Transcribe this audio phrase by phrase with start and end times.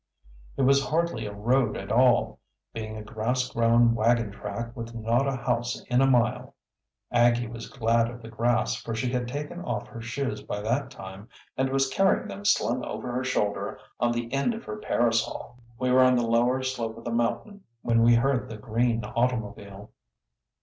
[0.57, 2.39] It was hardly a road at all,
[2.73, 6.55] being a grass grown wagontrack with not a house in a mile.
[7.11, 10.89] Aggie was glad of the grass, for she had taken off her shoes by that
[10.89, 15.59] time and was carrying them slung over her shoulder on the end of her parasol.
[15.77, 19.91] We were on the lower slope of the mountain when we heard the green automobile.